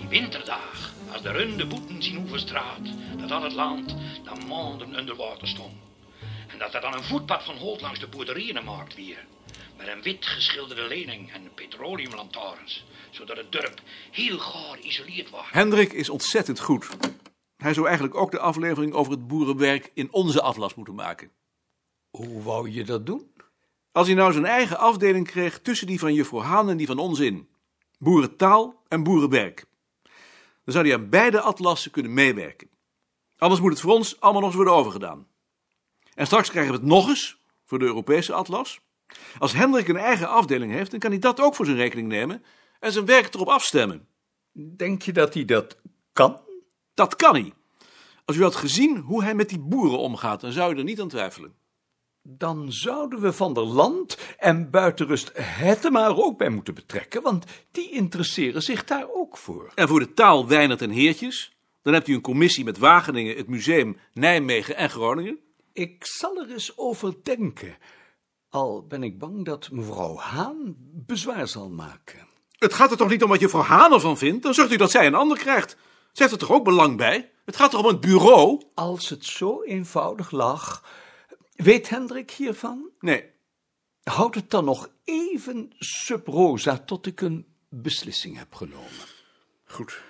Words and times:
bij 0.00 0.20
winterdag, 0.20 0.92
als 1.12 1.22
de 1.22 1.30
runde 1.30 1.66
boeten 1.66 2.02
zien 2.02 2.20
overstraat, 2.20 2.80
dat 3.18 3.30
al 3.30 3.42
het 3.42 3.52
land 3.52 3.96
dan 4.24 4.46
maanden 4.48 4.98
onder 4.98 5.16
water 5.16 5.48
stond. 5.48 5.74
En 6.48 6.58
dat 6.58 6.74
er 6.74 6.80
dan 6.80 6.94
een 6.94 7.04
voetpad 7.04 7.44
van 7.44 7.56
holt 7.56 7.80
langs 7.80 8.00
de 8.00 8.08
boerderijen 8.08 8.56
gemaakt 8.56 8.94
weer. 8.94 9.26
Met 9.76 9.88
een 9.88 10.02
wit 10.02 10.26
geschilderde 10.26 10.88
lening 10.88 11.32
en 11.32 11.54
petroleumlantaarns. 11.54 12.84
Zodat 13.10 13.36
het 13.36 13.52
dorp 13.52 13.80
heel 14.10 14.38
gaar 14.38 14.76
geïsoleerd 14.80 15.30
was. 15.30 15.46
Hendrik 15.50 15.92
is 15.92 16.08
ontzettend 16.08 16.60
goed. 16.60 16.88
Hij 17.56 17.74
zou 17.74 17.86
eigenlijk 17.86 18.16
ook 18.16 18.30
de 18.30 18.38
aflevering 18.38 18.92
over 18.92 19.12
het 19.12 19.26
boerenwerk 19.26 19.90
in 19.94 20.12
onze 20.12 20.42
atlas 20.42 20.74
moeten 20.74 20.94
maken. 20.94 21.30
Hoe 22.10 22.42
wou 22.42 22.70
je 22.70 22.84
dat 22.84 23.06
doen? 23.06 23.30
Als 23.92 24.06
hij 24.06 24.16
nou 24.16 24.32
zijn 24.32 24.44
eigen 24.44 24.78
afdeling 24.78 25.26
kreeg 25.26 25.60
tussen 25.60 25.86
die 25.86 25.98
van 25.98 26.14
juffrouw 26.14 26.40
Haan 26.40 26.70
en 26.70 26.76
die 26.76 26.86
van 26.86 26.98
ons 26.98 27.18
in. 27.18 27.48
Boerentaal 27.98 28.82
en 28.88 29.02
boerenwerk. 29.02 29.68
Dan 30.64 30.74
zou 30.74 30.86
hij 30.86 30.96
aan 30.96 31.08
beide 31.08 31.40
atlassen 31.40 31.90
kunnen 31.90 32.14
meewerken. 32.14 32.68
Anders 33.36 33.60
moet 33.60 33.70
het 33.70 33.80
voor 33.80 33.92
ons 33.92 34.20
allemaal 34.20 34.40
nog 34.40 34.50
eens 34.50 34.58
worden 34.58 34.74
overgedaan. 34.74 35.26
En 36.14 36.26
straks 36.26 36.50
krijgen 36.50 36.72
we 36.72 36.78
het 36.78 36.88
nog 36.88 37.08
eens 37.08 37.38
voor 37.64 37.78
de 37.78 37.84
Europese 37.84 38.32
atlas. 38.32 38.80
Als 39.38 39.52
Hendrik 39.52 39.88
een 39.88 39.96
eigen 39.96 40.28
afdeling 40.28 40.72
heeft, 40.72 40.90
dan 40.90 41.00
kan 41.00 41.10
hij 41.10 41.18
dat 41.18 41.40
ook 41.40 41.54
voor 41.54 41.64
zijn 41.64 41.76
rekening 41.76 42.08
nemen 42.08 42.44
en 42.80 42.92
zijn 42.92 43.04
werk 43.04 43.34
erop 43.34 43.48
afstemmen. 43.48 44.08
Denk 44.52 45.02
je 45.02 45.12
dat 45.12 45.34
hij 45.34 45.44
dat 45.44 45.76
kan? 46.12 46.40
Dat 46.94 47.16
kan 47.16 47.34
hij. 47.34 47.52
Als 48.24 48.36
u 48.36 48.42
had 48.42 48.56
gezien 48.56 48.96
hoe 48.96 49.22
hij 49.22 49.34
met 49.34 49.48
die 49.48 49.58
boeren 49.58 49.98
omgaat, 49.98 50.40
dan 50.40 50.52
zou 50.52 50.72
je 50.72 50.78
er 50.78 50.84
niet 50.84 51.00
aan 51.00 51.08
twijfelen. 51.08 51.54
Dan 52.22 52.72
zouden 52.72 53.20
we 53.20 53.32
Van 53.32 53.54
der 53.54 53.64
Land 53.64 54.18
en 54.38 54.70
Buitenrust 54.70 55.30
Hettema 55.34 56.04
er 56.04 56.22
ook 56.22 56.38
bij 56.38 56.48
moeten 56.48 56.74
betrekken, 56.74 57.22
want 57.22 57.44
die 57.70 57.90
interesseren 57.90 58.62
zich 58.62 58.84
daar 58.84 59.06
ook 59.12 59.36
voor. 59.36 59.72
En 59.74 59.88
voor 59.88 60.00
de 60.00 60.12
taal 60.12 60.46
Weinert 60.46 60.82
en 60.82 60.90
Heertjes, 60.90 61.56
dan 61.82 61.92
hebt 61.92 62.08
u 62.08 62.14
een 62.14 62.20
commissie 62.20 62.64
met 62.64 62.78
Wageningen, 62.78 63.36
het 63.36 63.48
museum, 63.48 63.96
Nijmegen 64.12 64.76
en 64.76 64.90
Groningen. 64.90 65.38
Ik 65.72 66.06
zal 66.06 66.36
er 66.36 66.50
eens 66.50 66.78
over 66.78 67.14
denken, 67.22 67.76
al 68.48 68.86
ben 68.86 69.02
ik 69.02 69.18
bang 69.18 69.44
dat 69.44 69.70
mevrouw 69.70 70.16
Haan 70.16 70.74
bezwaar 71.06 71.48
zal 71.48 71.70
maken. 71.70 72.28
Het 72.58 72.74
gaat 72.74 72.90
er 72.90 72.96
toch 72.96 73.08
niet 73.08 73.22
om 73.22 73.28
wat 73.28 73.40
juffrouw 73.40 73.62
Haan 73.62 73.92
ervan 73.92 74.18
vindt? 74.18 74.42
Dan 74.42 74.54
zorgt 74.54 74.72
u 74.72 74.76
dat 74.76 74.90
zij 74.90 75.06
een 75.06 75.14
ander 75.14 75.38
krijgt. 75.38 75.76
Zij 76.12 76.26
heeft 76.26 76.32
er 76.32 76.46
toch 76.46 76.56
ook 76.56 76.64
belang 76.64 76.96
bij? 76.96 77.30
Het 77.44 77.56
gaat 77.56 77.70
toch 77.70 77.80
om 77.80 77.88
een 77.88 78.00
bureau? 78.00 78.62
Als 78.74 79.08
het 79.08 79.24
zo 79.24 79.62
eenvoudig 79.62 80.30
lag, 80.30 80.84
weet 81.62 81.88
Hendrik 81.88 82.30
hiervan? 82.30 82.90
Nee. 83.00 83.30
Houd 84.02 84.34
het 84.34 84.50
dan 84.50 84.64
nog 84.64 84.88
even 85.04 85.70
sub 85.78 86.26
rosa 86.26 86.78
tot 86.78 87.06
ik 87.06 87.20
een 87.20 87.46
beslissing 87.68 88.38
heb 88.38 88.54
genomen. 88.54 89.06
Goed. 89.64 90.02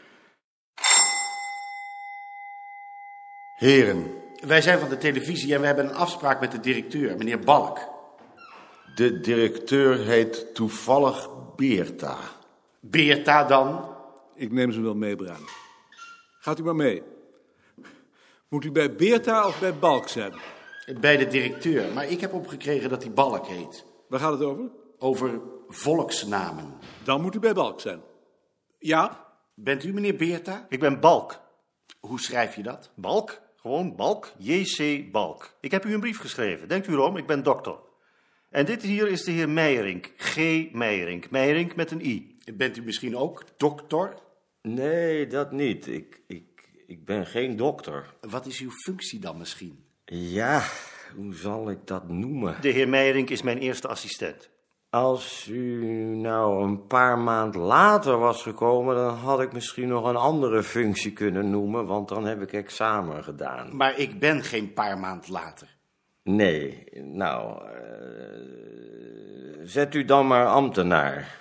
Heren, 3.56 4.14
wij 4.46 4.62
zijn 4.62 4.78
van 4.78 4.88
de 4.88 4.98
televisie 4.98 5.54
en 5.54 5.60
we 5.60 5.66
hebben 5.66 5.88
een 5.88 5.94
afspraak 5.94 6.40
met 6.40 6.52
de 6.52 6.60
directeur, 6.60 7.16
meneer 7.16 7.38
Balk. 7.38 7.78
De 8.94 9.20
directeur 9.20 9.98
heet 9.98 10.54
toevallig 10.54 11.28
Beerta. 11.56 12.18
Beerta 12.80 13.44
dan? 13.44 13.96
Ik 14.34 14.52
neem 14.52 14.72
ze 14.72 14.80
wel 14.80 14.94
mee, 14.94 15.16
Bruin. 15.16 15.48
Gaat 16.40 16.58
u 16.58 16.62
maar 16.62 16.76
mee. 16.76 17.02
Moet 18.48 18.64
u 18.64 18.70
bij 18.70 18.94
Beerta 18.94 19.46
of 19.46 19.60
bij 19.60 19.74
Balk 19.74 20.08
zijn? 20.08 20.32
Bij 20.98 21.16
de 21.16 21.26
directeur, 21.26 21.92
maar 21.92 22.08
ik 22.10 22.20
heb 22.20 22.32
opgekregen 22.32 22.90
dat 22.90 23.02
hij 23.02 23.12
Balk 23.12 23.46
heet. 23.46 23.84
Waar 24.08 24.20
gaat 24.20 24.32
het 24.32 24.42
over? 24.42 24.70
Over 24.98 25.40
volksnamen. 25.68 26.74
Dan 27.04 27.20
moet 27.20 27.34
u 27.34 27.38
bij 27.38 27.54
Balk 27.54 27.80
zijn. 27.80 28.00
Ja? 28.78 29.26
Bent 29.54 29.84
u 29.84 29.92
meneer 29.92 30.16
Beerta? 30.16 30.66
Ik 30.68 30.80
ben 30.80 31.00
Balk. 31.00 31.40
Hoe 32.00 32.20
schrijf 32.20 32.56
je 32.56 32.62
dat? 32.62 32.90
Balk? 32.94 33.40
Gewoon 33.56 33.96
Balk? 33.96 34.32
J.C. 34.38 35.10
Balk. 35.12 35.56
Ik 35.60 35.70
heb 35.70 35.84
u 35.84 35.94
een 35.94 36.00
brief 36.00 36.18
geschreven. 36.18 36.68
Denkt 36.68 36.86
u 36.86 36.92
erom, 36.92 37.16
ik 37.16 37.26
ben 37.26 37.42
dokter. 37.42 37.78
En 38.50 38.66
dit 38.66 38.82
hier 38.82 39.08
is 39.08 39.24
de 39.24 39.30
heer 39.30 39.48
Meijerink. 39.48 40.12
G. 40.16 40.36
Meijerink. 40.72 41.30
Meijerink 41.30 41.76
met 41.76 41.90
een 41.90 42.06
I. 42.06 42.36
Bent 42.54 42.76
u 42.76 42.82
misschien 42.82 43.16
ook 43.16 43.44
dokter? 43.56 44.14
Nee, 44.62 45.26
dat 45.26 45.52
niet. 45.52 45.86
Ik, 45.86 46.22
ik, 46.26 46.68
ik 46.86 47.04
ben 47.04 47.26
geen 47.26 47.56
dokter. 47.56 48.14
Wat 48.20 48.46
is 48.46 48.60
uw 48.60 48.70
functie 48.70 49.18
dan 49.18 49.38
misschien? 49.38 49.84
Ja, 50.12 50.62
hoe 51.16 51.34
zal 51.34 51.70
ik 51.70 51.78
dat 51.84 52.08
noemen? 52.08 52.56
De 52.60 52.68
heer 52.68 52.88
Meijerink 52.88 53.30
is 53.30 53.42
mijn 53.42 53.58
eerste 53.58 53.88
assistent. 53.88 54.50
Als 54.88 55.48
u 55.48 55.84
nou 56.16 56.62
een 56.64 56.86
paar 56.86 57.18
maand 57.18 57.54
later 57.54 58.18
was 58.18 58.42
gekomen, 58.42 58.94
dan 58.94 59.14
had 59.14 59.40
ik 59.40 59.52
misschien 59.52 59.88
nog 59.88 60.04
een 60.04 60.16
andere 60.16 60.62
functie 60.62 61.12
kunnen 61.12 61.50
noemen, 61.50 61.86
want 61.86 62.08
dan 62.08 62.24
heb 62.26 62.42
ik 62.42 62.52
examen 62.52 63.24
gedaan. 63.24 63.76
Maar 63.76 63.98
ik 63.98 64.18
ben 64.18 64.42
geen 64.42 64.72
paar 64.72 64.98
maand 64.98 65.28
later. 65.28 65.76
Nee, 66.22 66.84
nou, 67.02 67.64
eh, 67.64 67.80
zet 69.64 69.94
u 69.94 70.04
dan 70.04 70.26
maar 70.26 70.46
ambtenaar. 70.46 71.38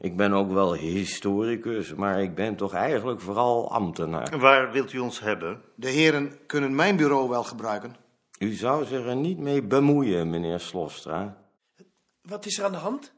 Ik 0.00 0.16
ben 0.16 0.32
ook 0.32 0.52
wel 0.52 0.74
historicus, 0.74 1.94
maar 1.94 2.22
ik 2.22 2.34
ben 2.34 2.56
toch 2.56 2.74
eigenlijk 2.74 3.20
vooral 3.20 3.72
ambtenaar. 3.72 4.38
Waar 4.38 4.72
wilt 4.72 4.92
u 4.92 4.98
ons 4.98 5.20
hebben? 5.20 5.62
De 5.74 5.88
heren 5.88 6.32
kunnen 6.46 6.74
mijn 6.74 6.96
bureau 6.96 7.28
wel 7.28 7.44
gebruiken. 7.44 8.01
U 8.42 8.54
zou 8.54 8.84
zich 8.84 9.06
er 9.06 9.16
niet 9.16 9.38
mee 9.38 9.62
bemoeien, 9.62 10.30
meneer 10.30 10.60
Slofstra. 10.60 11.46
Wat 12.22 12.46
is 12.46 12.58
er 12.58 12.64
aan 12.64 12.72
de 12.72 12.78
hand? 12.78 13.12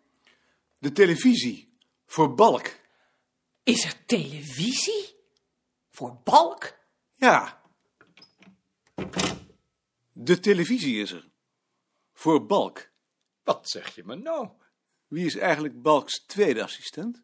De 0.79 0.93
televisie. 0.93 1.77
Voor 2.07 2.35
Balk. 2.35 2.77
Is 3.62 3.85
er 3.85 4.05
televisie? 4.07 5.17
Voor 5.91 6.21
Balk? 6.25 6.79
Ja. 7.15 7.62
De 10.12 10.41
televisie 10.41 11.01
is 11.01 11.12
er. 11.12 11.29
Voor 12.12 12.47
Balk. 12.47 12.91
Wat 13.43 13.69
zeg 13.69 13.95
je 13.95 14.03
me 14.05 14.15
nou? 14.15 14.49
Wie 15.06 15.27
is 15.27 15.37
eigenlijk 15.37 15.83
Balks 15.83 16.25
tweede 16.27 16.62
assistent? 16.62 17.23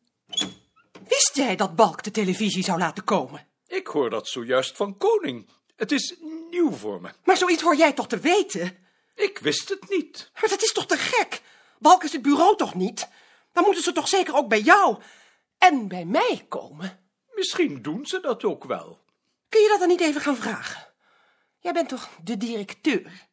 Wist 1.08 1.30
jij 1.34 1.56
dat 1.56 1.76
Balk 1.76 2.02
de 2.02 2.10
televisie 2.10 2.64
zou 2.64 2.78
laten 2.78 3.04
komen? 3.04 3.46
Ik 3.66 3.86
hoor 3.86 4.10
dat 4.10 4.28
zojuist 4.28 4.76
van 4.76 4.96
Koning. 4.96 5.48
Het 5.76 5.92
is 5.92 6.16
nieuw 6.50 6.70
voor 6.70 7.00
me. 7.00 7.10
Maar 7.24 7.36
zoiets 7.36 7.62
hoor 7.62 7.76
jij 7.76 7.92
toch 7.92 8.08
te 8.08 8.18
weten? 8.18 8.78
Ik 9.14 9.38
wist 9.38 9.68
het 9.68 9.88
niet. 9.88 10.30
Maar 10.40 10.48
dat 10.48 10.62
is 10.62 10.72
toch 10.72 10.86
te 10.86 10.96
gek? 10.96 11.42
Balk 11.78 12.04
is 12.04 12.12
het 12.12 12.22
bureau 12.22 12.56
toch 12.56 12.74
niet? 12.74 13.08
Dan 13.52 13.64
moeten 13.64 13.82
ze 13.82 13.92
toch 13.92 14.08
zeker 14.08 14.34
ook 14.34 14.48
bij 14.48 14.60
jou 14.60 15.02
en 15.58 15.88
bij 15.88 16.04
mij 16.04 16.44
komen? 16.48 16.98
Misschien 17.34 17.82
doen 17.82 18.06
ze 18.06 18.20
dat 18.20 18.44
ook 18.44 18.64
wel. 18.64 19.00
Kun 19.48 19.60
je 19.60 19.68
dat 19.68 19.78
dan 19.78 19.88
niet 19.88 20.00
even 20.00 20.20
gaan 20.20 20.36
vragen? 20.36 20.86
Jij 21.58 21.72
bent 21.72 21.88
toch 21.88 22.08
de 22.22 22.36
directeur? 22.36 23.28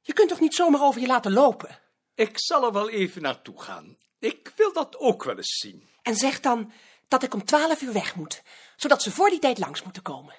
Je 0.00 0.12
kunt 0.12 0.28
toch 0.28 0.40
niet 0.40 0.54
zomaar 0.54 0.82
over 0.82 1.00
je 1.00 1.06
laten 1.06 1.32
lopen? 1.32 1.78
Ik 2.14 2.32
zal 2.34 2.64
er 2.64 2.72
wel 2.72 2.90
even 2.90 3.22
naartoe 3.22 3.60
gaan. 3.60 3.96
Ik 4.18 4.52
wil 4.56 4.72
dat 4.72 4.98
ook 4.98 5.24
wel 5.24 5.36
eens 5.36 5.58
zien. 5.58 5.88
En 6.02 6.16
zeg 6.16 6.40
dan 6.40 6.72
dat 7.08 7.22
ik 7.22 7.34
om 7.34 7.44
twaalf 7.44 7.82
uur 7.82 7.92
weg 7.92 8.14
moet, 8.14 8.42
zodat 8.76 9.02
ze 9.02 9.10
voor 9.10 9.30
die 9.30 9.38
tijd 9.38 9.58
langs 9.58 9.82
moeten 9.82 10.02
komen. 10.02 10.34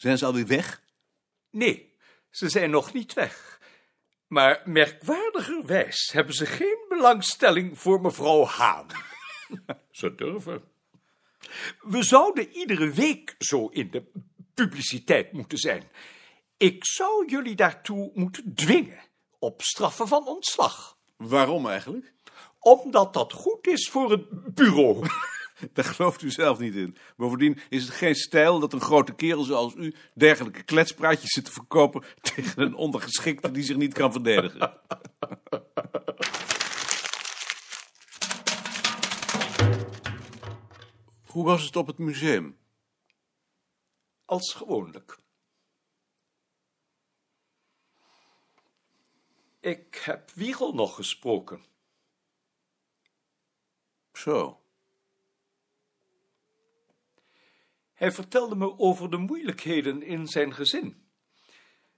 Zijn 0.00 0.18
ze 0.18 0.26
alweer 0.26 0.46
weg? 0.46 0.82
Nee, 1.50 1.92
ze 2.30 2.48
zijn 2.48 2.70
nog 2.70 2.92
niet 2.92 3.12
weg. 3.12 3.60
Maar 4.26 4.62
merkwaardigerwijs 4.64 6.10
hebben 6.12 6.34
ze 6.34 6.46
geen 6.46 6.84
belangstelling 6.88 7.78
voor 7.78 8.00
mevrouw 8.00 8.44
Haan. 8.44 8.86
ze 9.90 10.14
durven. 10.14 10.62
We 11.80 12.02
zouden 12.02 12.52
iedere 12.52 12.90
week 12.90 13.34
zo 13.38 13.66
in 13.66 13.90
de 13.90 14.04
publiciteit 14.54 15.32
moeten 15.32 15.58
zijn. 15.58 15.90
Ik 16.56 16.86
zou 16.86 17.30
jullie 17.30 17.56
daartoe 17.56 18.10
moeten 18.14 18.54
dwingen, 18.54 19.00
op 19.38 19.62
straffen 19.62 20.08
van 20.08 20.26
ontslag. 20.26 20.98
Waarom 21.16 21.68
eigenlijk? 21.68 22.12
Omdat 22.58 23.14
dat 23.14 23.32
goed 23.32 23.66
is 23.66 23.88
voor 23.88 24.10
het 24.10 24.54
bureau. 24.54 25.06
Daar 25.72 25.84
gelooft 25.84 26.22
u 26.22 26.30
zelf 26.30 26.58
niet 26.58 26.74
in. 26.74 26.96
Bovendien 27.16 27.58
is 27.68 27.82
het 27.82 27.92
geen 27.92 28.14
stijl 28.14 28.60
dat 28.60 28.72
een 28.72 28.80
grote 28.80 29.14
kerel 29.14 29.42
zoals 29.42 29.74
u 29.74 29.94
dergelijke 30.14 30.62
kletspraatjes 30.62 31.32
zit 31.32 31.44
te 31.44 31.52
verkopen 31.52 32.04
tegen 32.34 32.62
een 32.62 32.74
ondergeschikte 32.74 33.50
die 33.50 33.62
zich 33.62 33.76
niet 33.76 33.94
kan 33.94 34.12
verdedigen. 34.12 34.72
Hoe 41.26 41.44
was 41.44 41.64
het 41.64 41.76
op 41.76 41.86
het 41.86 41.98
museum? 41.98 42.58
Als 44.24 44.52
gewoonlijk. 44.52 45.18
Ik 49.60 50.00
heb 50.04 50.30
Wiegel 50.30 50.74
nog 50.74 50.94
gesproken. 50.94 51.64
Zo. 54.12 54.59
Hij 58.00 58.12
vertelde 58.12 58.56
me 58.56 58.78
over 58.78 59.10
de 59.10 59.16
moeilijkheden 59.16 60.02
in 60.02 60.26
zijn 60.26 60.54
gezin. 60.54 61.08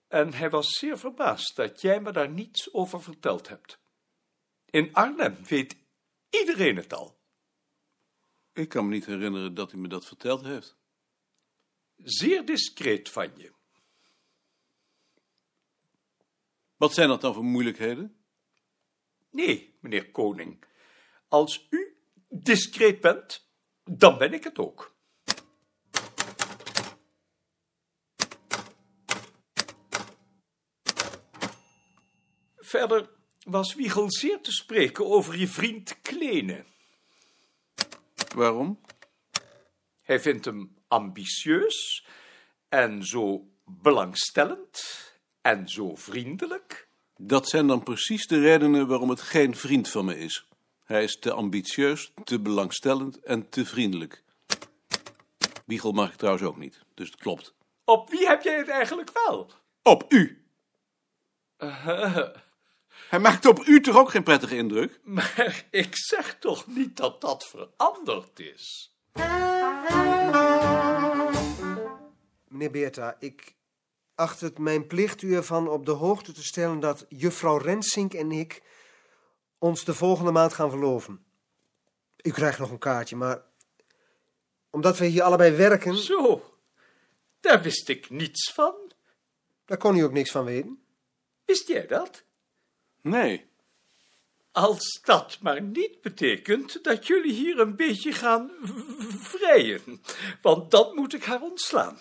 En 0.09 0.35
hij 0.35 0.51
was 0.51 0.79
zeer 0.79 0.99
verbaasd 0.99 1.57
dat 1.57 1.81
jij 1.81 2.01
me 2.01 2.13
daar 2.13 2.31
niets 2.31 2.73
over 2.73 3.03
verteld 3.03 3.49
hebt. 3.49 3.79
In 4.71 4.95
Arnhem 4.95 5.45
weet 5.45 5.77
iedereen 6.31 6.77
het 6.77 6.93
al. 6.93 7.21
Ik 8.53 8.69
kan 8.69 8.85
me 8.85 8.91
niet 8.91 9.07
herinneren 9.07 9.55
dat 9.55 9.71
hij 9.71 9.81
me 9.81 9.89
dat 9.89 10.07
verteld 10.07 10.43
heeft. 10.43 10.77
Zeer 11.97 12.45
discreet 12.45 13.09
van 13.09 13.33
je. 13.37 13.53
Wat 16.77 16.95
zijn 16.95 17.09
dat 17.09 17.21
dan 17.21 17.35
voor 17.35 17.45
moeilijkheden? 17.45 18.25
Nee, 19.31 19.79
meneer 19.81 20.11
Koning. 20.11 20.65
Als 21.29 21.67
u 21.71 21.97
discreet 22.29 23.01
bent, 23.01 23.49
dan 23.85 24.19
ben 24.19 24.33
ik 24.33 24.45
het 24.45 24.59
ook. 24.59 24.93
Verder 32.73 33.09
was 33.45 33.75
Wiegel 33.75 34.13
zeer 34.13 34.41
te 34.41 34.53
spreken 34.53 35.07
over 35.07 35.39
je 35.39 35.49
vriend 35.49 36.01
Kleene. 36.03 36.65
Waarom? 38.35 38.81
Hij 40.03 40.21
vindt 40.21 40.45
hem 40.45 40.75
ambitieus 40.89 42.07
en 42.69 43.05
zo 43.05 43.49
belangstellend 43.65 44.81
en 45.43 45.69
zo 45.69 45.95
vriendelijk. 45.95 46.89
Dat 47.17 47.49
zijn 47.49 47.67
dan 47.67 47.83
precies 47.83 48.27
de 48.27 48.41
redenen 48.41 48.87
waarom 48.87 49.11
het 49.11 49.21
geen 49.21 49.57
vriend 49.57 49.89
van 49.89 50.05
me 50.05 50.19
is. 50.19 50.47
Hij 50.85 51.03
is 51.03 51.19
te 51.19 51.33
ambitieus, 51.33 52.13
te 52.25 52.41
belangstellend 52.41 53.21
en 53.21 53.49
te 53.49 53.67
vriendelijk. 53.67 54.23
Wiegel 55.67 55.93
mag 55.93 56.11
ik 56.11 56.17
trouwens 56.17 56.45
ook 56.45 56.57
niet, 56.57 56.81
dus 56.95 57.11
het 57.11 57.21
klopt. 57.21 57.55
Op 57.85 58.11
wie 58.11 58.27
heb 58.27 58.43
jij 58.43 58.57
het 58.57 58.69
eigenlijk 58.69 59.11
wel? 59.13 59.51
Op 59.83 60.13
u! 60.13 60.45
Hij 63.09 63.19
maakt 63.19 63.47
op 63.47 63.67
u 63.67 63.81
toch 63.81 63.97
ook 63.97 64.11
geen 64.11 64.23
prettige 64.23 64.56
indruk? 64.56 65.00
Maar 65.03 65.65
ik 65.71 65.97
zeg 65.97 66.39
toch 66.39 66.67
niet 66.67 66.97
dat 66.97 67.21
dat 67.21 67.47
veranderd 67.47 68.41
is? 68.41 68.94
Meneer 72.49 72.71
Beerta, 72.71 73.17
ik 73.19 73.55
acht 74.15 74.41
het 74.41 74.59
mijn 74.59 74.87
plicht 74.87 75.23
u 75.23 75.35
ervan 75.35 75.69
op 75.69 75.87
de 75.87 75.93
hoogte 75.93 76.33
te 76.33 76.44
stellen 76.44 76.81
dat 76.81 77.06
juffrouw 77.09 77.56
Rensink 77.56 78.15
en 78.15 78.33
ik 78.33 78.62
ons 79.59 79.85
de 79.85 79.94
volgende 79.94 80.31
maand 80.31 80.53
gaan 80.53 80.71
verloven. 80.71 81.25
U 82.23 82.31
krijgt 82.31 82.59
nog 82.59 82.71
een 82.71 82.79
kaartje, 82.79 83.17
maar 83.17 83.43
omdat 84.71 84.99
we 84.99 85.06
hier 85.06 85.23
allebei 85.23 85.56
werken, 85.56 85.97
Zo, 85.97 86.43
daar 87.41 87.62
wist 87.62 87.89
ik 87.89 88.11
niets 88.11 88.53
van. 88.53 88.75
daar 89.65 89.79
kon 89.79 89.97
u 89.97 90.03
ook 90.03 90.12
niks 90.12 90.31
van 90.31 90.44
weten. 90.44 90.85
Wist 91.44 91.69
jij 91.69 91.87
dat? 91.87 92.25
Nee. 93.03 93.51
Als 94.53 95.01
dat 95.05 95.39
maar 95.41 95.63
niet 95.63 96.01
betekent 96.01 96.85
dat 96.85 97.07
jullie 97.07 97.33
hier 97.33 97.59
een 97.59 97.77
beetje 97.77 98.13
gaan 98.13 98.51
vrijen, 99.21 100.03
want 100.43 100.71
dan 100.71 100.95
moet 100.95 101.15
ik 101.15 101.25
haar 101.25 101.43
ontslaan. 101.43 101.99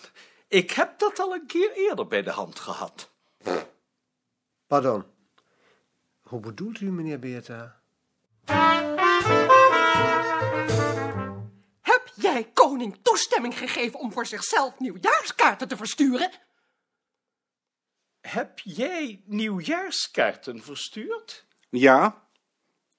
Ik 0.48 0.70
heb 0.70 0.98
dat 0.98 1.18
al 1.18 1.34
een 1.34 1.46
keer 1.46 1.72
eerder 1.72 2.06
bij 2.06 2.22
de 2.22 2.30
hand 2.30 2.58
gehad. 2.58 3.10
Pardon. 4.66 5.04
Hoe 6.20 6.40
bedoelt 6.40 6.80
u, 6.80 6.90
meneer 6.90 7.18
Beerta? 7.18 7.80
Heb 11.80 12.10
jij 12.14 12.50
koning 12.52 12.98
toestemming 13.02 13.58
gegeven 13.58 13.98
om 13.98 14.12
voor 14.12 14.26
zichzelf 14.26 14.78
nieuwjaarskaarten 14.78 15.68
te 15.68 15.76
versturen? 15.76 16.30
Heb 18.22 18.58
jij 18.58 19.22
nieuwjaarskaarten 19.24 20.62
verstuurd? 20.62 21.44
Ja, 21.70 22.22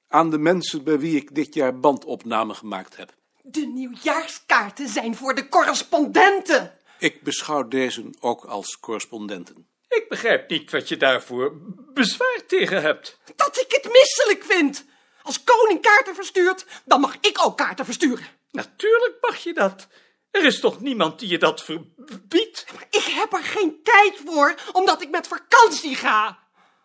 aan 0.08 0.30
de 0.30 0.38
mensen 0.38 0.84
bij 0.84 1.00
wie 1.00 1.16
ik 1.16 1.36
dit 1.36 1.54
jaar 1.54 1.80
bandopname 1.80 2.54
gemaakt 2.54 2.96
heb. 2.96 3.14
De 3.42 3.66
nieuwjaarskaarten 3.66 4.88
zijn 4.88 5.16
voor 5.16 5.36
de 5.36 5.50
correspondenten. 5.50 6.78
Ik 7.00 7.22
beschouw 7.22 7.68
deze 7.68 8.10
ook 8.20 8.46
als 8.46 8.80
correspondenten. 8.80 9.68
Ik 9.88 10.06
begrijp 10.10 10.50
niet 10.50 10.72
wat 10.72 10.88
je 10.88 10.98
daarvoor 10.98 11.54
bezwaar 11.94 12.42
tegen 12.48 12.82
hebt. 12.82 13.20
Dat 13.36 13.58
ik 13.58 13.82
het 13.82 13.92
misselijk 13.92 14.44
vind. 14.44 14.86
Als 15.22 15.44
koning 15.44 15.82
kaarten 15.82 16.16
verstuurt, 16.16 16.66
dan 16.86 17.00
mag 17.00 17.18
ik 17.22 17.46
ook 17.46 17.58
kaarten 17.58 17.86
versturen. 17.86 18.28
Natuurlijk 18.52 19.18
mag 19.22 19.38
je 19.38 19.54
dat. 19.54 19.88
Er 20.32 20.46
is 20.46 20.60
toch 20.60 20.82
niemand 20.82 21.20
die 21.20 21.30
je 21.30 21.38
dat 21.38 21.64
verbiedt? 21.64 22.66
Ik 22.90 23.03
heb 23.24 23.34
er 23.34 23.44
geen 23.44 23.80
tijd 23.84 24.22
voor, 24.26 24.56
omdat 24.72 25.02
ik 25.02 25.10
met 25.10 25.28
vakantie 25.28 25.96
ga. 25.96 26.40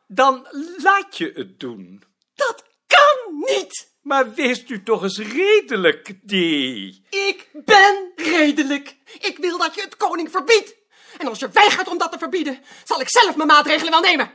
Dan 0.06 0.46
laat 0.76 1.16
je 1.16 1.32
het 1.34 1.60
doen. 1.60 2.02
Dat 2.34 2.64
kan 2.86 3.34
niet. 3.34 3.96
Maar 4.02 4.34
wees 4.34 4.66
nu 4.66 4.82
toch 4.82 5.02
eens 5.02 5.18
redelijk, 5.18 6.18
die. 6.22 7.06
Ik 7.10 7.48
ben 7.52 8.12
redelijk. 8.16 8.96
Ik 9.18 9.38
wil 9.38 9.58
dat 9.58 9.74
je 9.74 9.80
het 9.80 9.96
koning 9.96 10.30
verbiedt. 10.30 10.76
En 11.18 11.28
als 11.28 11.38
je 11.38 11.48
weigert 11.48 11.88
om 11.88 11.98
dat 11.98 12.12
te 12.12 12.18
verbieden, 12.18 12.62
zal 12.84 13.00
ik 13.00 13.10
zelf 13.10 13.36
mijn 13.36 13.48
maatregelen 13.48 13.92
wel 13.92 14.00
nemen. 14.00 14.32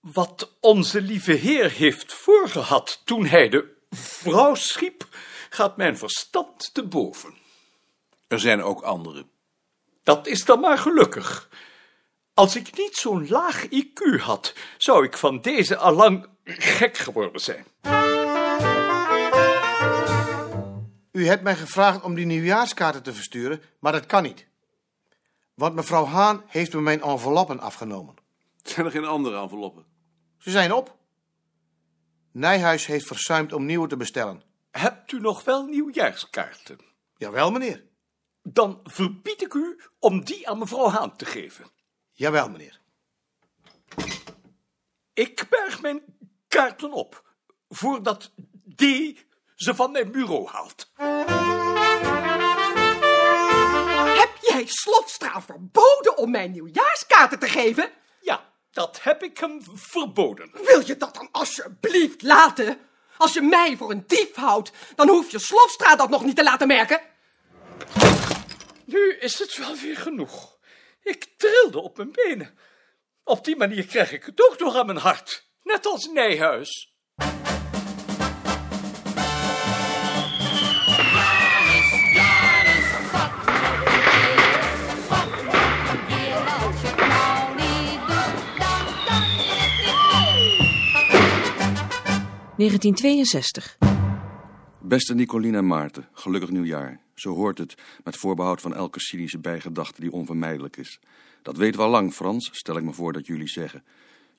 Wat 0.00 0.56
onze 0.60 1.00
lieve 1.00 1.32
heer 1.32 1.70
heeft 1.70 2.12
voorgehad 2.12 3.02
toen 3.04 3.26
hij 3.26 3.48
de 3.48 3.76
vrouw 3.90 4.54
schiep, 4.54 5.06
gaat 5.50 5.76
mijn 5.76 5.96
verstand 5.96 6.74
te 6.74 6.86
boven. 6.88 7.34
Er 8.28 8.40
zijn 8.40 8.62
ook 8.62 8.82
anderen. 8.82 9.30
Dat 10.10 10.26
is 10.26 10.44
dan 10.44 10.60
maar 10.60 10.78
gelukkig. 10.78 11.48
Als 12.34 12.56
ik 12.56 12.76
niet 12.76 12.96
zo'n 12.96 13.28
laag 13.28 13.66
IQ 13.66 14.20
had, 14.20 14.54
zou 14.78 15.04
ik 15.04 15.16
van 15.16 15.40
deze 15.40 15.76
allang 15.76 16.26
gek 16.44 16.96
geworden 16.96 17.40
zijn. 17.40 17.64
U 21.12 21.26
hebt 21.26 21.42
mij 21.42 21.56
gevraagd 21.56 22.02
om 22.02 22.14
die 22.14 22.26
nieuwjaarskaarten 22.26 23.02
te 23.02 23.12
versturen, 23.12 23.62
maar 23.78 23.92
dat 23.92 24.06
kan 24.06 24.22
niet. 24.22 24.46
Want 25.54 25.74
mevrouw 25.74 26.04
Haan 26.04 26.44
heeft 26.46 26.72
me 26.72 26.80
mijn 26.80 27.02
enveloppen 27.02 27.60
afgenomen. 27.60 28.14
Zijn 28.62 28.86
er 28.86 28.92
geen 28.92 29.04
andere 29.04 29.40
enveloppen? 29.40 29.84
Ze 30.38 30.50
zijn 30.50 30.72
op. 30.72 30.96
Nijhuis 32.32 32.86
heeft 32.86 33.06
verzuimd 33.06 33.52
om 33.52 33.64
nieuwe 33.64 33.88
te 33.88 33.96
bestellen. 33.96 34.42
Hebt 34.70 35.12
u 35.12 35.20
nog 35.20 35.44
wel 35.44 35.66
nieuwjaarskaarten? 35.66 36.78
Jawel, 37.16 37.50
meneer. 37.50 37.88
Dan 38.42 38.80
verbied 38.84 39.42
ik 39.42 39.54
u 39.54 39.80
om 39.98 40.24
die 40.24 40.48
aan 40.48 40.58
mevrouw 40.58 40.88
Haan 40.88 41.16
te 41.16 41.24
geven. 41.24 41.66
Jawel, 42.12 42.50
meneer. 42.50 42.80
Ik 45.14 45.46
berg 45.50 45.80
mijn 45.80 46.02
kaarten 46.48 46.92
op, 46.92 47.24
voordat 47.68 48.30
die 48.64 49.26
ze 49.54 49.74
van 49.74 49.92
mijn 49.92 50.12
bureau 50.12 50.48
haalt. 50.48 50.90
Heb 54.18 54.36
jij 54.40 54.66
Slofstra 54.66 55.42
verboden 55.42 56.16
om 56.16 56.30
mij 56.30 56.48
nieuwjaarskaarten 56.48 57.38
te 57.38 57.48
geven? 57.48 57.90
Ja, 58.20 58.52
dat 58.70 59.02
heb 59.02 59.22
ik 59.22 59.38
hem 59.38 59.60
verboden. 59.74 60.50
Wil 60.52 60.86
je 60.86 60.96
dat 60.96 61.14
dan 61.14 61.28
alsjeblieft 61.32 62.22
laten? 62.22 62.78
Als 63.16 63.32
je 63.32 63.42
mij 63.42 63.76
voor 63.76 63.90
een 63.90 64.04
dief 64.06 64.34
houdt, 64.34 64.72
dan 64.94 65.08
hoef 65.08 65.30
je 65.30 65.38
Slofstra 65.38 65.96
dat 65.96 66.10
nog 66.10 66.24
niet 66.24 66.36
te 66.36 66.42
laten 66.42 66.66
merken. 66.66 67.00
Nu 68.84 69.16
is 69.20 69.38
het 69.38 69.56
wel 69.56 69.76
weer 69.76 69.96
genoeg. 69.96 70.58
Ik 71.02 71.26
trilde 71.36 71.80
op 71.80 71.96
mijn 71.96 72.12
benen. 72.12 72.58
Op 73.24 73.44
die 73.44 73.56
manier 73.56 73.86
krijg 73.86 74.12
ik 74.12 74.24
het 74.24 74.50
ook 74.50 74.58
nog 74.58 74.76
aan 74.76 74.86
mijn 74.86 74.98
hart. 74.98 75.48
Net 75.62 75.86
als 75.86 76.06
Nijhuis. 76.06 76.88
...1962. 92.60 93.89
Beste 94.90 95.14
Nicolien 95.14 95.54
en 95.54 95.66
Maarten, 95.66 96.08
gelukkig 96.12 96.50
nieuwjaar. 96.50 97.00
Zo 97.14 97.34
hoort 97.34 97.58
het, 97.58 97.74
met 98.04 98.16
voorbehoud 98.16 98.60
van 98.60 98.74
elke 98.74 99.00
cynische 99.00 99.38
bijgedachte 99.38 100.00
die 100.00 100.12
onvermijdelijk 100.12 100.76
is. 100.76 101.00
Dat 101.42 101.56
weten 101.56 101.80
we 101.80 101.86
al 101.86 101.90
lang, 101.90 102.12
Frans, 102.12 102.50
stel 102.52 102.76
ik 102.76 102.82
me 102.82 102.92
voor 102.92 103.12
dat 103.12 103.26
jullie 103.26 103.48
zeggen. 103.48 103.84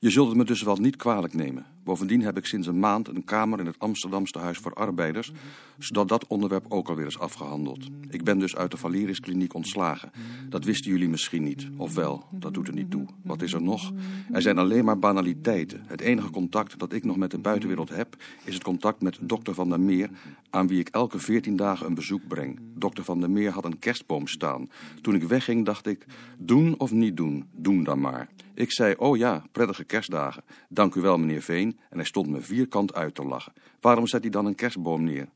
Je 0.01 0.09
zult 0.09 0.27
het 0.27 0.37
me 0.37 0.43
dus 0.43 0.61
wel 0.61 0.75
niet 0.75 0.95
kwalijk 0.95 1.33
nemen. 1.33 1.65
Bovendien 1.83 2.21
heb 2.21 2.37
ik 2.37 2.45
sinds 2.45 2.67
een 2.67 2.79
maand 2.79 3.07
een 3.07 3.23
kamer 3.23 3.59
in 3.59 3.65
het 3.65 3.79
Amsterdamse 3.79 4.39
Huis 4.39 4.57
voor 4.57 4.73
Arbeiders, 4.73 5.31
zodat 5.77 6.07
dat 6.07 6.27
onderwerp 6.27 6.65
ook 6.69 6.89
alweer 6.89 7.05
is 7.05 7.19
afgehandeld. 7.19 7.87
Ik 8.09 8.23
ben 8.23 8.39
dus 8.39 8.55
uit 8.55 8.71
de 8.71 8.77
Valeris 8.77 9.19
kliniek 9.19 9.53
ontslagen. 9.53 10.11
Dat 10.49 10.63
wisten 10.63 10.91
jullie 10.91 11.09
misschien 11.09 11.43
niet. 11.43 11.69
Of 11.77 11.95
wel, 11.95 12.25
dat 12.31 12.53
doet 12.53 12.67
er 12.67 12.73
niet 12.73 12.91
toe. 12.91 13.05
Wat 13.23 13.41
is 13.41 13.53
er 13.53 13.61
nog? 13.61 13.91
Er 14.31 14.41
zijn 14.41 14.57
alleen 14.57 14.85
maar 14.85 14.99
banaliteiten. 14.99 15.83
Het 15.87 16.01
enige 16.01 16.29
contact 16.29 16.79
dat 16.79 16.93
ik 16.93 17.03
nog 17.03 17.17
met 17.17 17.31
de 17.31 17.39
buitenwereld 17.39 17.89
heb, 17.89 18.15
is 18.43 18.53
het 18.53 18.63
contact 18.63 19.01
met 19.01 19.17
dokter 19.21 19.53
Van 19.53 19.69
der 19.69 19.79
Meer, 19.79 20.09
aan 20.49 20.67
wie 20.67 20.79
ik 20.79 20.89
elke 20.89 21.19
veertien 21.19 21.55
dagen 21.55 21.85
een 21.85 21.93
bezoek 21.93 22.27
breng. 22.27 22.59
Dokter 22.75 23.03
Van 23.03 23.19
der 23.19 23.31
Meer 23.31 23.51
had 23.51 23.65
een 23.65 23.79
kerstboom 23.79 24.27
staan. 24.27 24.69
Toen 25.01 25.15
ik 25.15 25.23
wegging, 25.23 25.65
dacht 25.65 25.85
ik, 25.85 26.05
doen 26.37 26.75
of 26.79 26.91
niet 26.91 27.17
doen? 27.17 27.45
Doen 27.51 27.83
dan 27.83 27.99
maar. 27.99 28.29
Ik 28.61 28.71
zei, 28.71 28.95
oh 28.97 29.17
ja, 29.17 29.43
prettige 29.51 29.83
kerstdagen. 29.83 30.43
Dank 30.69 30.95
u 30.95 31.01
wel, 31.01 31.17
meneer 31.17 31.41
Veen. 31.41 31.79
En 31.89 31.97
hij 31.97 32.05
stond 32.05 32.27
me 32.27 32.41
vierkant 32.41 32.93
uit 32.93 33.15
te 33.15 33.23
lachen. 33.23 33.53
Waarom 33.79 34.07
zet 34.07 34.21
hij 34.21 34.29
dan 34.29 34.45
een 34.45 34.55
kerstboom 34.55 35.03
neer? 35.03 35.29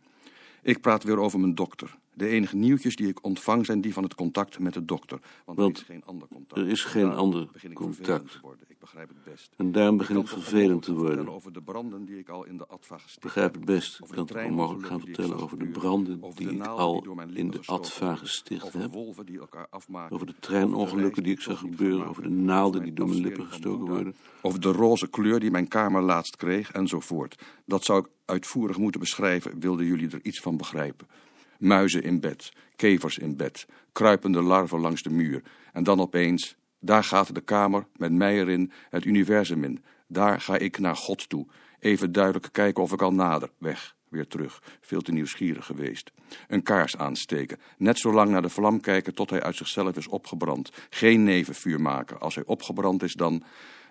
Ik 0.62 0.82
praat 0.82 1.04
weer 1.04 1.20
over 1.20 1.40
mijn 1.40 1.56
dokter. 1.56 1.96
De 2.16 2.28
enige 2.28 2.56
nieuwtjes 2.56 2.96
die 2.96 3.08
ik 3.08 3.24
ontvang 3.24 3.66
zijn 3.66 3.82
die 3.82 3.94
van 3.94 4.04
het 4.04 4.16
contact 4.16 4.60
met 4.60 4.74
de 4.74 4.86
dokter. 4.86 5.20
Want, 5.46 5.58
Want 5.58 5.78
er 5.78 5.84
is 5.84 5.86
geen 5.88 6.04
ander 6.06 6.28
contact. 6.28 6.62
er 6.62 6.68
is 6.68 6.84
geen 6.84 7.02
Daarom 7.04 7.20
ander 7.20 7.48
begin 7.52 7.70
ik 7.72 7.76
contact. 7.76 7.98
vervelend 8.06 8.32
te 8.32 8.40
worden. 8.42 8.66
Ik 8.68 8.80
begrijp 8.80 9.08
het 9.08 9.24
best. 9.24 9.54
En 9.58 9.72
daarom 9.72 9.98
begin 9.98 10.18
ik 10.18 10.28
vervelend 10.28 10.82
te 10.82 10.94
worden. 10.94 11.10
vertellen 11.16 11.36
Over 11.36 11.54
de 11.54 11.62
branden 11.62 12.06
die 12.06 12.18
ik 12.18 12.30
al 12.30 12.44
in 12.46 12.58
de 12.58 12.68
Adva 12.68 12.96
gesticht 12.98 13.16
Ik 13.16 13.22
begrijp 13.24 13.54
het 13.54 13.66
best. 13.66 14.00
Ik 14.04 14.08
kan 14.12 14.26
toch 14.26 14.44
onmogelijk 14.44 14.86
gaan 14.88 15.00
vertellen 15.00 15.38
over 15.38 15.60
de 15.60 15.66
branden 15.68 16.22
die 16.36 16.50
ik 16.50 16.66
al 16.66 17.04
in 17.34 17.52
de 17.52 17.60
worden. 17.68 18.18
gesticht 18.18 18.74
heb. 18.74 18.96
Over 18.96 20.26
de 20.28 20.36
treinongelukken 20.40 21.24
die 21.24 21.34
ik 21.34 21.42
zag 21.42 21.60
gebeuren. 21.60 22.08
Over 22.08 22.24
de 22.24 22.30
naalden 22.30 22.84
die 22.84 22.94
door 22.94 23.08
mijn 23.08 23.22
lippen 23.22 23.46
gestoken 23.46 23.86
worden. 23.88 24.16
Over 24.42 24.60
de 24.62 24.72
roze 24.72 25.08
kleur 25.10 25.40
die 25.40 25.52
mijn 25.52 25.68
kamer 25.68 26.02
laatst 26.02 26.36
kreeg 26.36 26.72
enzovoort. 26.72 27.44
Dat 27.66 27.84
zou 27.84 28.00
ik 28.00 28.08
uitvoerig 28.26 28.78
moeten 28.78 29.00
beschrijven, 29.00 29.60
wilden 29.60 29.86
jullie 29.86 30.10
er 30.10 30.20
iets 30.24 30.40
van 30.40 30.58
begrijpen. 30.58 31.08
Muizen 31.60 32.04
in 32.04 32.20
bed, 32.20 32.52
kevers 32.76 33.18
in 33.18 33.36
bed, 33.36 33.66
kruipende 33.92 34.42
larven 34.42 34.80
langs 34.80 35.02
de 35.02 35.10
muur. 35.10 35.42
En 35.74 35.84
dan 35.84 36.00
opeens, 36.00 36.56
daar 36.80 37.04
gaat 37.04 37.36
de 37.36 37.42
kamer 37.42 37.88
met 37.96 38.12
mij 38.12 38.40
erin, 38.40 38.72
het 38.90 39.06
universum 39.06 39.64
in. 39.64 39.84
Daar 40.08 40.42
ga 40.42 40.58
ik 40.58 40.80
naar 40.80 40.96
God 40.96 41.30
toe. 41.30 41.48
Even 41.80 42.12
duidelijk 42.12 42.50
kijken 42.52 42.84
of 42.84 42.92
ik 42.92 43.02
al 43.02 43.14
nader. 43.14 43.50
Weg, 43.58 43.96
weer 44.10 44.28
terug. 44.28 44.62
Veel 44.82 45.02
te 45.02 45.12
nieuwsgierig 45.12 45.66
geweest. 45.66 46.12
Een 46.48 46.64
kaars 46.64 46.98
aansteken. 46.98 47.60
Net 47.78 48.00
zo 48.00 48.14
lang 48.14 48.30
naar 48.32 48.42
de 48.42 48.50
vlam 48.50 48.82
kijken 48.82 49.14
tot 49.14 49.30
hij 49.30 49.44
uit 49.44 49.56
zichzelf 49.56 49.98
is 49.98 50.08
opgebrand. 50.08 50.72
Geen 50.90 51.24
nevenvuur 51.24 51.82
maken. 51.82 52.20
Als 52.20 52.36
hij 52.36 52.44
opgebrand 52.46 53.04
is, 53.04 53.14
dan... 53.14 53.44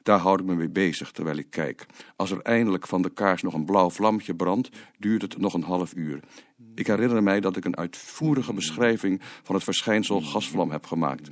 Daar 0.05 0.19
houd 0.19 0.41
ik 0.41 0.47
me 0.47 0.55
mee 0.55 0.69
bezig 0.69 1.11
terwijl 1.11 1.37
ik 1.37 1.51
kijk. 1.51 1.87
Als 2.17 2.31
er 2.31 2.41
eindelijk 2.41 2.87
van 2.87 3.03
de 3.03 3.11
kaars 3.11 3.43
nog 3.43 3.55
een 3.55 3.65
blauw 3.65 3.91
vlammetje 3.91 4.35
brandt, 4.35 4.69
duurt 4.99 5.23
het 5.23 5.39
nog 5.39 5.55
een 5.55 5.63
half 5.63 5.95
uur. 5.95 6.21
Ik 6.75 6.87
herinner 6.87 7.23
mij 7.23 7.41
dat 7.41 7.57
ik 7.57 7.65
een 7.65 7.77
uitvoerige 7.77 8.53
beschrijving 8.53 9.21
van 9.43 9.55
het 9.55 9.65
verschijnsel 9.65 10.21
gasvlam 10.21 10.71
heb 10.71 10.87
gemaakt. 10.87 11.29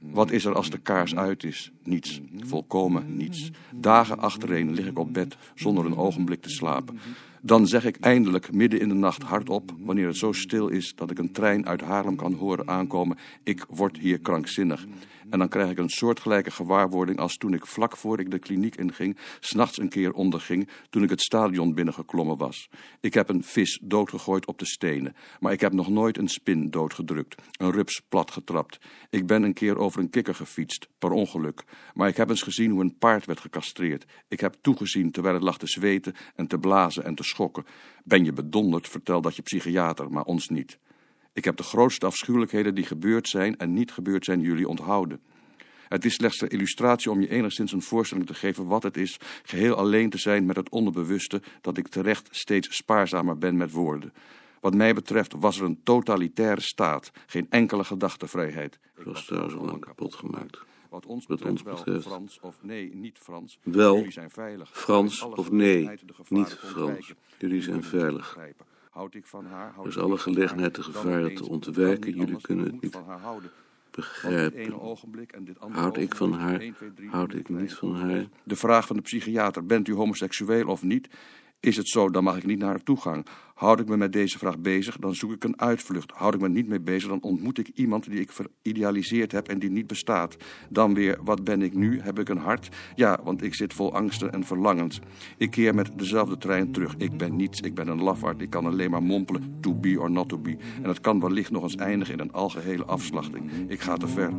Wat 0.00 0.30
is 0.30 0.44
er 0.44 0.54
als 0.54 0.70
de 0.70 0.78
kaars 0.78 1.16
uit 1.16 1.44
is? 1.44 1.72
Niets. 1.82 2.20
Volkomen 2.38 3.16
niets. 3.16 3.50
Dagen 3.74 4.18
achtereen 4.18 4.74
lig 4.74 4.86
ik 4.86 4.98
op 4.98 5.12
bed 5.12 5.36
zonder 5.54 5.86
een 5.86 5.96
ogenblik 5.96 6.42
te 6.42 6.50
slapen. 6.50 6.98
Dan 7.40 7.66
zeg 7.66 7.84
ik 7.84 7.96
eindelijk 8.00 8.52
midden 8.52 8.80
in 8.80 8.88
de 8.88 8.94
nacht 8.94 9.22
hardop, 9.22 9.74
wanneer 9.78 10.06
het 10.06 10.16
zo 10.16 10.32
stil 10.32 10.68
is 10.68 10.94
dat 10.94 11.10
ik 11.10 11.18
een 11.18 11.32
trein 11.32 11.66
uit 11.66 11.80
Haarlem 11.80 12.16
kan 12.16 12.32
horen 12.32 12.68
aankomen: 12.68 13.18
ik 13.42 13.64
word 13.68 13.98
hier 13.98 14.18
krankzinnig. 14.18 14.86
En 15.30 15.38
dan 15.38 15.48
krijg 15.48 15.70
ik 15.70 15.78
een 15.78 15.88
soortgelijke 15.88 16.50
gewaarwording 16.50 17.18
als 17.18 17.36
toen 17.36 17.54
ik 17.54 17.66
vlak 17.66 17.96
voor 17.96 18.20
ik 18.20 18.30
de 18.30 18.38
kliniek 18.38 18.76
inging, 18.76 19.18
s'nachts 19.40 19.78
een 19.78 19.88
keer 19.88 20.12
onderging, 20.12 20.68
toen 20.90 21.02
ik 21.02 21.10
het 21.10 21.20
stadion 21.20 21.74
binnengeklommen 21.74 22.36
was. 22.36 22.68
Ik 23.00 23.14
heb 23.14 23.28
een 23.28 23.44
vis 23.44 23.80
doodgegooid 23.82 24.46
op 24.46 24.58
de 24.58 24.66
stenen, 24.66 25.14
maar 25.40 25.52
ik 25.52 25.60
heb 25.60 25.72
nog 25.72 25.88
nooit 25.88 26.18
een 26.18 26.28
spin 26.28 26.70
doodgedrukt, 26.70 27.42
een 27.52 27.72
rups 27.72 28.02
platgetrapt. 28.08 28.78
Ik 29.10 29.26
ben 29.26 29.42
een 29.42 29.54
keer 29.54 29.78
over 29.78 30.00
een 30.00 30.10
kikker 30.10 30.34
gefietst, 30.34 30.88
per 30.98 31.10
ongeluk, 31.10 31.64
maar 31.94 32.08
ik 32.08 32.16
heb 32.16 32.28
eens 32.28 32.42
gezien 32.42 32.70
hoe 32.70 32.80
een 32.80 32.98
paard 32.98 33.26
werd 33.26 33.40
gecastreerd. 33.40 34.04
Ik 34.28 34.40
heb 34.40 34.56
toegezien 34.60 35.10
terwijl 35.10 35.34
het 35.34 35.44
lag 35.44 35.58
te 35.58 35.66
zweten 35.66 36.14
en 36.34 36.46
te 36.46 36.58
blazen 36.58 37.04
en 37.04 37.14
te 37.14 37.22
schokken. 37.22 37.66
Ben 38.04 38.24
je 38.24 38.32
bedonderd, 38.32 38.88
vertel 38.88 39.20
dat 39.20 39.36
je 39.36 39.42
psychiater, 39.42 40.10
maar 40.10 40.24
ons 40.24 40.48
niet. 40.48 40.78
Ik 41.32 41.44
heb 41.44 41.56
de 41.56 41.62
grootste 41.62 42.06
afschuwelijkheden 42.06 42.74
die 42.74 42.84
gebeurd 42.84 43.28
zijn 43.28 43.56
en 43.58 43.72
niet 43.72 43.92
gebeurd 43.92 44.24
zijn 44.24 44.40
jullie 44.40 44.68
onthouden. 44.68 45.20
Het 45.88 46.04
is 46.04 46.14
slechts 46.14 46.40
een 46.40 46.48
illustratie 46.48 47.10
om 47.10 47.20
je 47.20 47.28
enigszins 47.28 47.72
een 47.72 47.82
voorstelling 47.82 48.26
te 48.26 48.34
geven 48.34 48.66
wat 48.66 48.82
het 48.82 48.96
is 48.96 49.18
geheel 49.42 49.74
alleen 49.74 50.10
te 50.10 50.18
zijn 50.18 50.46
met 50.46 50.56
het 50.56 50.68
onderbewuste 50.68 51.42
dat 51.60 51.76
ik 51.76 51.88
terecht 51.88 52.28
steeds 52.30 52.76
spaarzamer 52.76 53.38
ben 53.38 53.56
met 53.56 53.70
woorden. 53.70 54.12
Wat 54.60 54.74
mij 54.74 54.94
betreft 54.94 55.34
was 55.38 55.58
er 55.58 55.64
een 55.64 55.80
totalitaire 55.82 56.60
staat, 56.60 57.10
geen 57.26 57.46
enkele 57.50 57.84
gedachtevrijheid. 57.84 58.78
Het 58.94 59.04
was 59.04 59.24
trouwens 59.24 59.54
al 59.54 59.78
kapot 59.78 60.14
gemaakt. 60.14 60.58
Wat 60.88 61.06
ons 61.06 61.26
Wat 61.26 61.38
betreft, 61.38 61.64
ons 61.66 61.84
wel. 61.84 62.00
Frans 62.00 62.40
of 62.40 62.56
nee, 62.62 62.94
niet 62.94 63.18
Frans. 63.18 63.58
Wel, 63.62 63.96
Jullie 63.96 64.12
zijn 64.12 64.30
veilig. 64.30 64.70
Frans 64.72 65.22
of 65.22 65.50
nee, 65.50 65.90
niet 66.28 66.52
Frans. 66.52 67.12
Jullie 67.38 67.62
zijn 67.62 67.82
veilig. 67.82 68.38
Houd 68.92 69.14
ik 69.14 69.26
van 69.26 69.46
haar, 69.46 69.72
houd 69.72 69.84
Er 69.84 69.90
is 69.90 69.98
alle 69.98 70.18
gelegenheid 70.18 70.74
de 70.74 70.82
dan 70.82 70.92
gevaren 70.92 71.34
te 71.34 71.48
ontwijken. 71.48 72.14
niet 72.14 72.20
Jullie 72.20 72.40
kunnen 72.40 72.64
het 72.64 72.80
niet 72.82 72.98
begrijpen. 73.90 74.80
ogenblik 74.80 75.32
en 75.32 75.44
dit 75.44 75.60
andere 75.60 75.80
Houd 75.80 75.96
ik 75.96 76.14
van 76.14 76.32
haar, 76.32 76.60
1, 76.60 76.74
2, 76.74 76.94
3, 76.94 77.08
houd 77.08 77.34
ik 77.34 77.48
niet 77.48 77.74
van 77.74 77.94
haar. 77.94 78.26
De 78.44 78.56
vraag 78.56 78.86
van 78.86 78.96
de 78.96 79.02
psychiater, 79.02 79.66
bent 79.66 79.88
u 79.88 79.94
homoseksueel 79.94 80.66
of 80.66 80.82
niet? 80.82 81.08
Is 81.62 81.76
het 81.76 81.88
zo, 81.88 82.10
dan 82.10 82.24
mag 82.24 82.36
ik 82.36 82.46
niet 82.46 82.58
naar 82.58 82.68
haar 82.68 82.82
toegang. 82.82 83.26
Houd 83.54 83.80
ik 83.80 83.88
me 83.88 83.96
met 83.96 84.12
deze 84.12 84.38
vraag 84.38 84.58
bezig, 84.58 84.96
dan 84.96 85.14
zoek 85.14 85.32
ik 85.32 85.44
een 85.44 85.60
uitvlucht. 85.60 86.12
Houd 86.12 86.34
ik 86.34 86.40
me 86.40 86.48
niet 86.48 86.68
mee 86.68 86.80
bezig, 86.80 87.08
dan 87.08 87.22
ontmoet 87.22 87.58
ik 87.58 87.70
iemand 87.74 88.10
die 88.10 88.20
ik 88.20 88.30
veridealiseerd 88.32 89.32
heb 89.32 89.48
en 89.48 89.58
die 89.58 89.70
niet 89.70 89.86
bestaat. 89.86 90.36
Dan 90.68 90.94
weer, 90.94 91.18
wat 91.24 91.44
ben 91.44 91.62
ik 91.62 91.74
nu? 91.74 92.00
Heb 92.00 92.18
ik 92.18 92.28
een 92.28 92.38
hart? 92.38 92.68
Ja, 92.94 93.20
want 93.24 93.42
ik 93.42 93.54
zit 93.54 93.74
vol 93.74 93.94
angsten 93.94 94.32
en 94.32 94.44
verlangens. 94.44 95.00
Ik 95.36 95.50
keer 95.50 95.74
met 95.74 95.98
dezelfde 95.98 96.38
trein 96.38 96.72
terug. 96.72 96.94
Ik 96.96 97.16
ben 97.16 97.36
niets, 97.36 97.60
ik 97.60 97.74
ben 97.74 97.88
een 97.88 98.02
lafaard. 98.02 98.40
Ik 98.40 98.50
kan 98.50 98.66
alleen 98.66 98.90
maar 98.90 99.02
mompelen, 99.02 99.56
to 99.60 99.74
be 99.74 100.00
or 100.00 100.10
not 100.10 100.28
to 100.28 100.38
be. 100.38 100.56
En 100.82 100.88
het 100.88 101.00
kan 101.00 101.20
wellicht 101.20 101.50
nog 101.50 101.62
eens 101.62 101.76
eindigen 101.76 102.14
in 102.14 102.20
een 102.20 102.32
algehele 102.32 102.84
afslachting. 102.84 103.50
Ik 103.68 103.80
ga 103.80 103.96
te 103.96 104.08
ver. 104.08 104.32